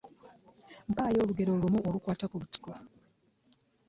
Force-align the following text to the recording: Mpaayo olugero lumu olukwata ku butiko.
Mpaayo 0.89 1.19
olugero 1.21 1.51
lumu 1.61 1.79
olukwata 1.87 2.25
ku 2.31 2.35
butiko. 2.41 2.71